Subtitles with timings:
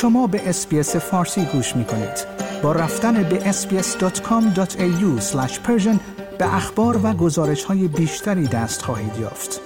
[0.00, 2.26] شما به اسپیس فارسی گوش می کنید.
[2.62, 5.20] با رفتن به sbs.com.au
[6.38, 9.60] به اخبار و گزارش های بیشتری دست خواهید یافت.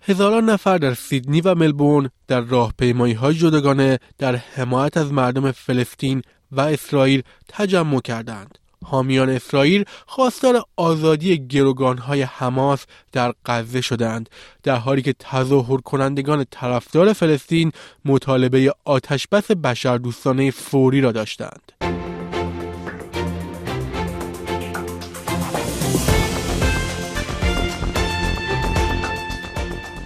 [0.00, 6.22] هزاران نفر در سیدنی و ملبورن در راهپیمایی های جداگانه در حمایت از مردم فلسطین
[6.52, 8.58] و اسرائیل تجمع کردند.
[8.84, 14.30] حامیان اسرائیل خواستار آزادی گروگانهای حماس در غزه شدند
[14.62, 17.72] در حالی که تظاهر کنندگان طرفدار فلسطین
[18.04, 21.72] مطالبه آتشبس بشردوستانه فوری را داشتند.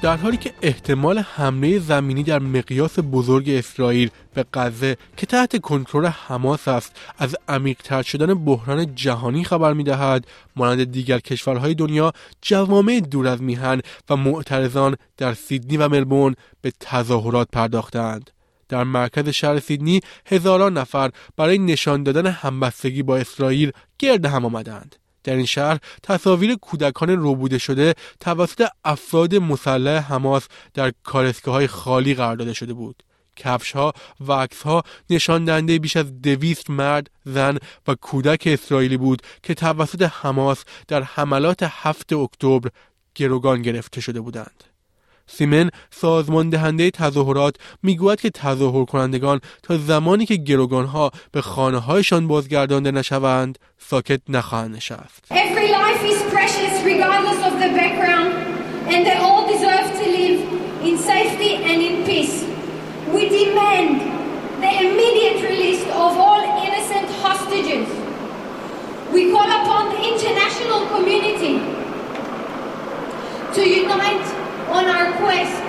[0.07, 6.07] در حالی که احتمال حمله زمینی در مقیاس بزرگ اسرائیل به غزه که تحت کنترل
[6.07, 13.29] حماس است از عمیقتر شدن بحران جهانی خبر می‌دهد مانند دیگر کشورهای دنیا جوامع دور
[13.29, 13.81] از میهن
[14.11, 18.31] و معترضان در سیدنی و ملبورن به تظاهرات پرداختند.
[18.69, 24.97] در مرکز شهر سیدنی هزاران نفر برای نشان دادن همبستگی با اسرائیل گرد هم آمدند.
[25.27, 32.15] در این شهر تصاویر کودکان روبوده شده توسط افراد مسلح حماس در کارسکه های خالی
[32.15, 33.03] قرار داده شده بود.
[33.37, 38.97] کفش ها و عکس ها نشان دهنده بیش از دویست مرد، زن و کودک اسرائیلی
[38.97, 42.71] بود که توسط حماس در حملات هفت اکتبر
[43.15, 44.65] گروگان گرفته شده بودند.
[45.27, 52.29] سیمن سازمان دهنده تظاهرات می‌گوید که تظاهر کنندگان تا زمانی که گروگانها به خانه هایشان
[52.29, 55.33] بازگردانده نشوند ساکت نخواهند نشست.
[69.13, 71.55] We call upon the international community
[73.55, 74.29] to unite
[74.77, 75.63] on our quest.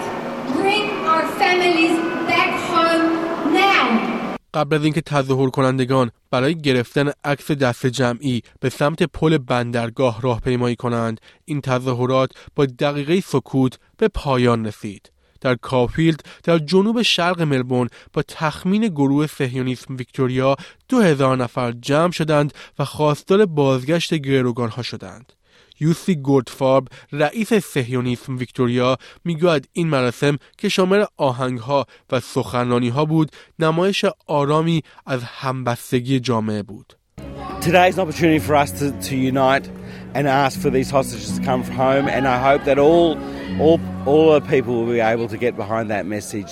[0.58, 1.96] Bring our families
[2.28, 4.47] back home now.
[4.58, 10.76] قبل از اینکه تظاهر کنندگان برای گرفتن عکس دست جمعی به سمت پل بندرگاه راهپیمایی
[10.76, 15.12] کنند این تظاهرات با دقیقه سکوت به پایان رسید.
[15.42, 20.56] در کافیلد در جنوب شرق ملبورن با تخمین گروه سهیونیسم ویکتوریا
[20.90, 25.34] دو هزار نفر جمع شدند و خواستار بازگشت گروگان ها شدند.
[25.80, 33.06] یوسی گوردفارب رئیس سهیونیسم ویکتوریا می‌گوید این مراسم که شامل آهنگ ها و سخنرانی ها
[33.06, 36.94] بود نمایش آرامی از همبستگی جامعه بود.
[37.62, 39.68] Today is an opportunity for us to, to unite
[40.14, 43.18] and ask for these hostages to come home and I hope that all
[43.64, 46.52] all all the people will be able to get behind that message.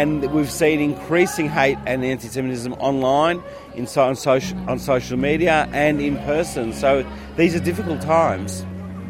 [0.00, 3.38] And we've seen increasing hate and anti-Semitism online,
[3.80, 6.64] in on, social, on social media and in person.
[6.82, 6.90] So
[7.38, 8.64] these are difficult times.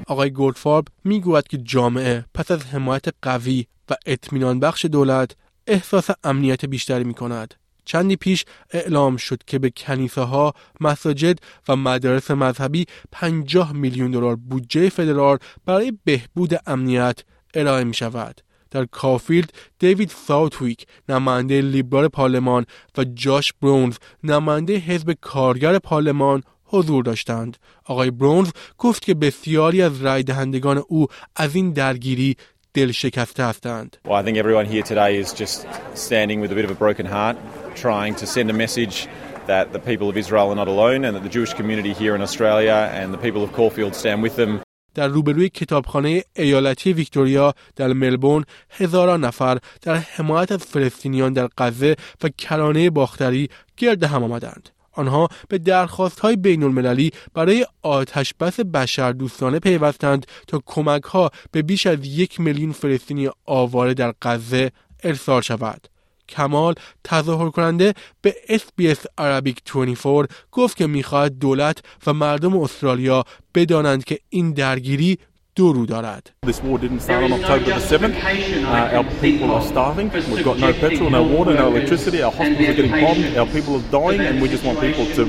[0.07, 5.31] آقای گوردفارب می‌گوید که جامعه پس از حمایت قوی و اطمینان بخش دولت
[5.67, 7.55] احساس امنیت بیشتری می کند.
[7.85, 14.37] چندی پیش اعلام شد که به کنیسه ها، مساجد و مدارس مذهبی 50 میلیون دلار
[14.37, 17.21] بودجه فدرال برای بهبود امنیت
[17.55, 18.41] ارائه می شود.
[18.71, 22.67] در کافیلد دیوید ساوتویک نماینده لیبرال پارلمان
[22.99, 27.57] و جاش برونز نماینده حزب کارگر پارلمان حضور داشتند.
[27.85, 32.37] آقای برونز گفت که بسیاری از رای دهندگان او از این درگیری
[32.75, 33.97] دل شکسته هستند.
[34.05, 37.07] Well, I think everyone here today is just standing with a bit of a broken
[37.07, 37.37] heart,
[37.75, 39.09] trying to send a message
[39.47, 42.23] that the people of Israel are not alone and that the Jewish community here in
[42.29, 44.53] Australia and the people of Caulfield stand with them.
[44.95, 51.97] در روبروی کتابخانه ایالتی ویکتوریا در ملبورن هزاران نفر در حمایت از فلسطینیان در غزه
[52.23, 54.71] و کرانه باختری گرد هم آمدند.
[55.01, 61.31] آنها به درخواست های بین المللی برای آتش بس بشر دوستانه پیوستند تا کمک ها
[61.53, 64.73] به بیش از یک میلیون فلسطینی آواره در غزه
[65.05, 65.89] ارسال شود.
[66.29, 66.75] کمال
[67.05, 73.25] تظاهر کننده به SBS Arabic 24 گفت که می‌خواهد دولت و مردم استرالیا
[73.55, 75.19] بدانند که این درگیری
[75.61, 76.33] دو رو دارد.
[76.47, 78.17] This war didn't start on October the 7th.
[78.25, 80.09] Uh, our people are starving.
[80.33, 82.19] We've got no petrol, no water, no electricity.
[82.27, 83.27] Our hospitals are getting bombed.
[83.41, 85.23] Our people are dying and we just want people to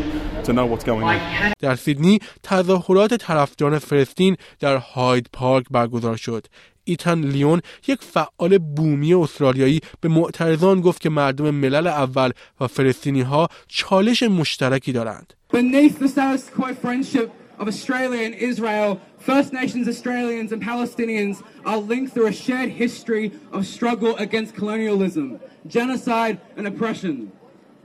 [0.48, 1.19] to know what's going on.
[1.60, 6.48] در سیدنی تظاهرات طرفداران فلسطین در هاید پارک برگزار شد.
[6.84, 12.31] ایتان لیون یک فعال بومی استرالیایی به معترضان گفت که مردم ملل اول
[12.62, 15.34] و فلسطینی ها چالش مشترکی دارند.
[15.54, 17.30] Beneath the status quo friendship
[17.62, 23.31] of Australia and Israel, First Nations Australians and Palestinians are linked through a shared history
[23.52, 27.31] of struggle against colonialism, genocide, and oppression.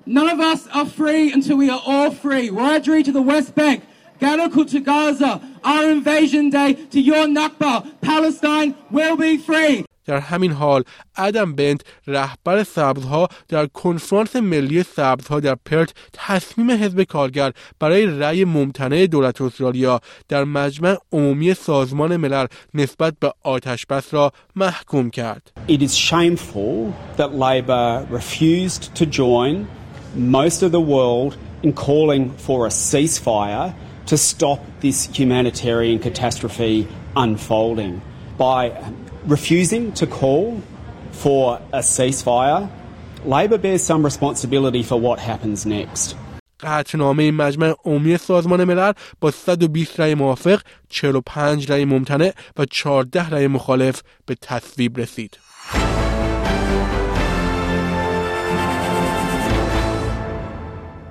[0.07, 2.49] None of us are free until we are all free.
[2.49, 3.85] Wiradjuri to the West Bank,
[4.19, 9.86] Gazaku to Gaza, our invasion day to your Nakba, Palestine will be free.
[10.07, 10.83] در همین حال
[11.17, 18.45] ادم بنت رهبر سبزها در کنفرانس ملی سبزها در پرت تصمیم حزب کارگر برای رأی
[18.45, 25.53] ممتنع دولت استرالیا در مجمع عمومی سازمان ملل نسبت به آتش بس را محکوم کرد.
[25.69, 29.67] It is shameful that Labor refused to join
[30.15, 33.75] most of the world in calling for a ceasefire
[34.07, 36.87] to stop this humanitarian catastrophe
[37.17, 38.01] unfolding.
[38.39, 38.63] By
[39.27, 40.63] refusing to call
[41.13, 42.69] for a ceasefire,
[43.25, 46.17] Labor bears some responsibility for what happens next.
[46.61, 53.47] قطعنامه مجمع عمومی سازمان ملل با 120 رأی موافق، 45 رأی ممتنع و 14 رأی
[53.47, 55.37] مخالف به تصویب رسید.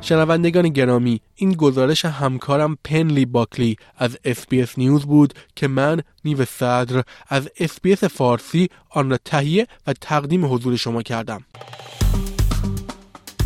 [0.05, 7.03] شنوندگان گرامی این گزارش همکارم پنری باکلی از SBS News بود که من نیو صدر
[7.29, 11.41] از SBS فارسی آن را تهیه و تقدیم حضور شما کردم.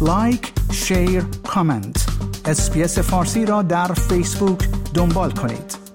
[0.02, 2.06] like، share، comment.
[2.46, 4.60] SBS فارسی را در فیسبوک
[4.94, 5.89] دنبال کنید.